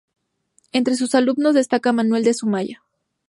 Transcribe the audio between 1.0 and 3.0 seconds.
alumnos destaca Manuel de Sumaya.